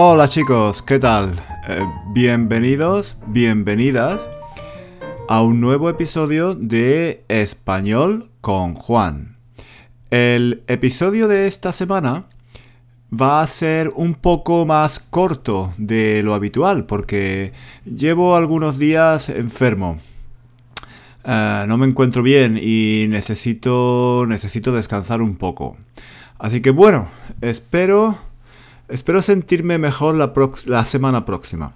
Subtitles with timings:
[0.00, 1.34] Hola chicos, ¿qué tal?
[1.66, 4.28] Eh, bienvenidos, bienvenidas
[5.28, 9.38] a un nuevo episodio de Español con Juan.
[10.10, 12.26] El episodio de esta semana
[13.12, 17.52] va a ser un poco más corto de lo habitual porque
[17.84, 19.98] llevo algunos días enfermo.
[21.24, 25.76] Eh, no me encuentro bien y necesito, necesito descansar un poco.
[26.38, 27.08] Así que bueno,
[27.40, 28.16] espero,
[28.88, 31.72] espero sentirme mejor la, semana próxima.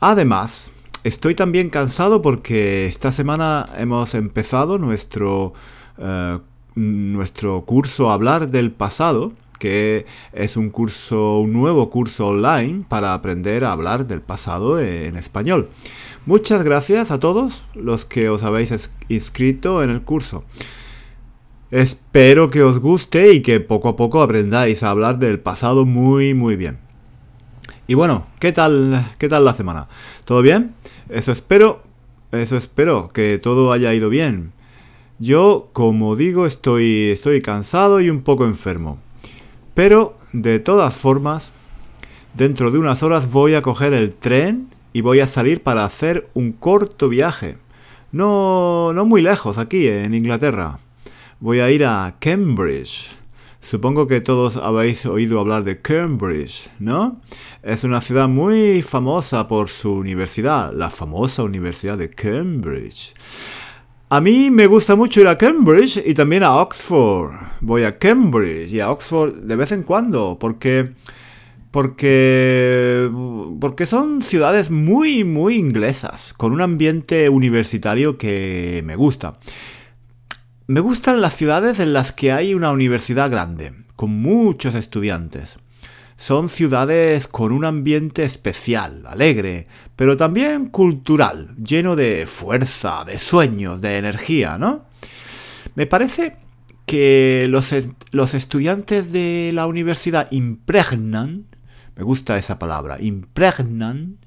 [0.00, 0.70] Además,
[1.02, 5.52] estoy también cansado porque esta semana hemos empezado nuestro,
[5.98, 6.38] uh,
[6.74, 10.04] nuestro curso Hablar del Pasado que
[10.34, 15.70] es un curso, un nuevo curso online para aprender a hablar del pasado en español.
[16.26, 20.44] Muchas gracias a todos los que os habéis inscrito en el curso.
[21.74, 26.32] Espero que os guste y que poco a poco aprendáis a hablar del pasado muy
[26.32, 26.78] muy bien.
[27.88, 29.88] Y bueno, ¿qué tal, qué tal la semana?
[30.24, 30.76] ¿Todo bien?
[31.08, 31.82] Eso espero,
[32.30, 34.52] eso espero que todo haya ido bien.
[35.18, 39.00] Yo, como digo, estoy, estoy cansado y un poco enfermo.
[39.74, 41.50] Pero, de todas formas,
[42.34, 46.28] dentro de unas horas voy a coger el tren y voy a salir para hacer
[46.34, 47.58] un corto viaje.
[48.12, 50.78] No, no muy lejos, aquí en Inglaterra.
[51.44, 53.10] Voy a ir a Cambridge.
[53.60, 57.20] Supongo que todos habéis oído hablar de Cambridge, ¿no?
[57.62, 63.12] Es una ciudad muy famosa por su universidad, la famosa Universidad de Cambridge.
[64.08, 67.34] A mí me gusta mucho ir a Cambridge y también a Oxford.
[67.60, 70.92] Voy a Cambridge y a Oxford de vez en cuando porque
[71.70, 73.10] porque
[73.60, 79.38] porque son ciudades muy muy inglesas con un ambiente universitario que me gusta.
[80.66, 85.58] Me gustan las ciudades en las que hay una universidad grande con muchos estudiantes.
[86.16, 93.82] Son ciudades con un ambiente especial, alegre, pero también cultural, lleno de fuerza, de sueños,
[93.82, 94.86] de energía, ¿no?
[95.74, 96.36] Me parece
[96.86, 97.74] que los,
[98.12, 101.44] los estudiantes de la universidad impregnan,
[101.96, 104.18] me gusta esa palabra, impregnan,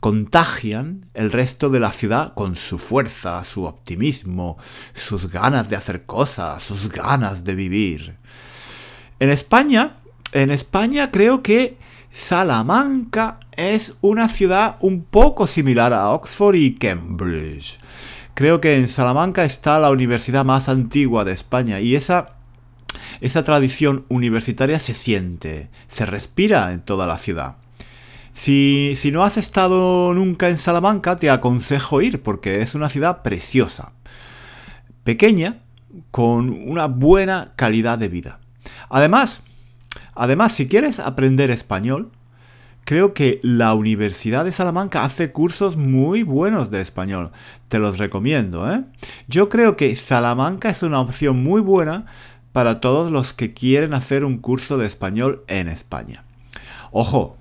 [0.00, 4.58] contagian el resto de la ciudad con su fuerza, su optimismo,
[4.92, 8.16] sus ganas de hacer cosas, sus ganas de vivir.
[9.20, 9.96] En España
[10.34, 11.78] en España creo que
[12.10, 17.78] Salamanca es una ciudad un poco similar a Oxford y Cambridge.
[18.34, 22.33] Creo que en Salamanca está la universidad más antigua de España y esa,
[23.20, 27.56] esa tradición universitaria se siente, se respira en toda la ciudad.
[28.32, 33.22] Si, si no has estado nunca en Salamanca, te aconsejo ir porque es una ciudad
[33.22, 33.92] preciosa,
[35.04, 35.60] pequeña,
[36.10, 38.40] con una buena calidad de vida.
[38.88, 39.42] Además,
[40.14, 42.10] Además, si quieres aprender español,
[42.84, 47.30] creo que la Universidad de Salamanca hace cursos muy buenos de español.
[47.68, 48.84] Te los recomiendo, ¿eh?
[49.26, 52.06] Yo creo que Salamanca es una opción muy buena
[52.54, 56.22] para todos los que quieren hacer un curso de español en España.
[56.92, 57.36] Ojo,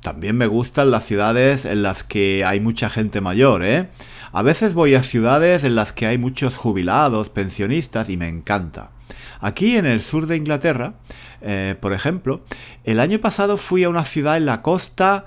[0.00, 3.90] también me gustan las ciudades en las que hay mucha gente mayor, ¿eh?
[4.32, 8.90] A veces voy a ciudades en las que hay muchos jubilados, pensionistas y me encanta.
[9.38, 10.94] Aquí en el sur de Inglaterra,
[11.42, 12.42] eh, por ejemplo,
[12.84, 15.26] el año pasado fui a una ciudad en la costa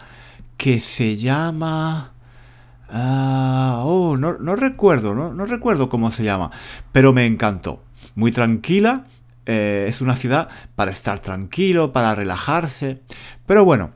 [0.58, 2.14] que se llama...
[2.90, 6.50] Ah, oh, no, recuerdo, no, recuerdo cómo se llama,
[6.92, 7.84] pero me encantó.
[8.16, 9.06] Muy tranquila,
[9.48, 13.02] eh, es una ciudad para estar tranquilo, para relajarse.
[13.46, 13.94] Pero bueno,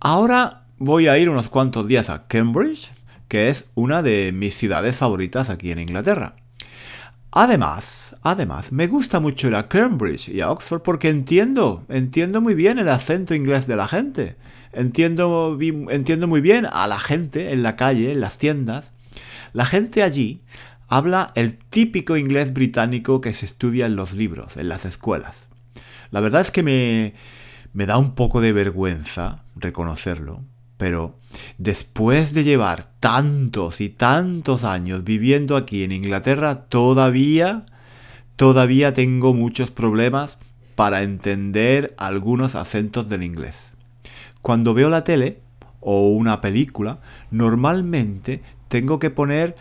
[0.00, 2.90] ahora voy a ir unos cuantos días a Cambridge,
[3.28, 6.34] que es una de mis ciudades favoritas aquí en Inglaterra.
[7.30, 12.54] Además, además, me gusta mucho ir a Cambridge y a Oxford porque entiendo, entiendo muy
[12.54, 14.36] bien el acento inglés de la gente.
[14.72, 15.58] Entiendo,
[15.90, 18.92] entiendo muy bien a la gente en la calle, en las tiendas.
[19.52, 20.40] La gente allí
[20.88, 25.48] habla el típico inglés británico que se estudia en los libros, en las escuelas.
[26.10, 27.14] La verdad es que me,
[27.72, 30.42] me da un poco de vergüenza reconocerlo,
[30.78, 31.18] pero
[31.58, 37.66] después de llevar tantos y tantos años viviendo aquí en Inglaterra, todavía,
[38.36, 40.38] todavía tengo muchos problemas
[40.74, 43.72] para entender algunos acentos del inglés.
[44.40, 45.40] Cuando veo la tele
[45.80, 47.00] o una película,
[47.30, 49.56] normalmente tengo que poner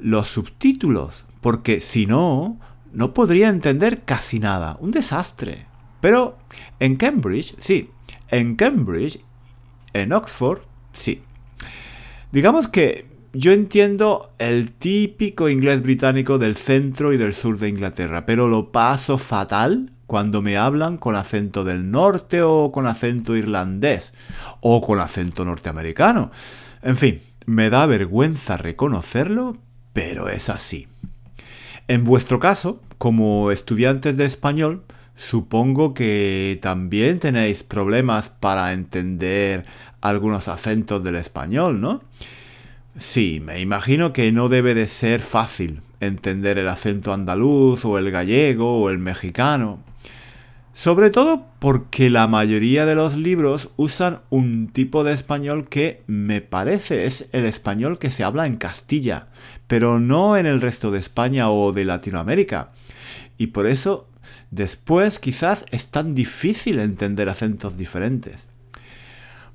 [0.00, 2.58] los subtítulos, porque si no,
[2.92, 4.76] no podría entender casi nada.
[4.80, 5.66] Un desastre.
[6.00, 6.38] Pero
[6.78, 7.90] en Cambridge, sí,
[8.30, 9.20] en Cambridge
[9.92, 10.60] en Oxford,
[10.92, 11.22] sí.
[12.32, 18.26] Digamos que yo entiendo el típico inglés británico del centro y del sur de Inglaterra,
[18.26, 24.12] pero lo paso fatal cuando me hablan con acento del norte o con acento irlandés
[24.60, 26.32] o con acento norteamericano.
[26.82, 29.56] En fin, me da vergüenza reconocerlo,
[29.92, 30.88] pero es así.
[31.88, 34.84] En vuestro caso, como estudiantes de español,
[35.16, 39.64] supongo que también tenéis problemas para entender
[40.00, 42.02] algunos acentos del español, ¿no?
[42.96, 48.10] Sí, me imagino que no debe de ser fácil entender el acento andaluz o el
[48.10, 49.82] gallego o el mexicano.
[50.72, 56.40] Sobre todo porque la mayoría de los libros usan un tipo de español que me
[56.40, 59.26] parece es el español que se habla en Castilla,
[59.66, 62.70] pero no en el resto de España o de Latinoamérica.
[63.36, 64.08] Y por eso
[64.50, 68.46] después quizás es tan difícil entender acentos diferentes.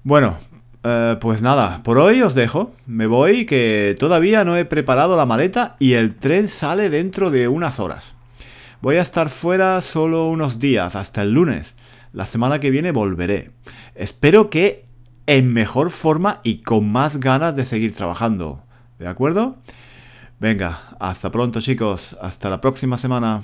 [0.03, 0.37] Bueno,
[0.83, 2.73] eh, pues nada, por hoy os dejo.
[2.85, 7.47] Me voy que todavía no he preparado la maleta y el tren sale dentro de
[7.47, 8.14] unas horas.
[8.85, 11.73] Voy a estar fuera solo unos días, hasta el lunes.
[12.13, 13.49] La semana que viene volveré.
[13.95, 14.85] Espero que
[15.25, 18.61] en mejor forma y con más ganas de seguir trabajando.
[18.99, 19.57] ¿De acuerdo?
[20.39, 22.15] Venga, hasta pronto chicos.
[22.21, 23.41] Hasta la próxima semana.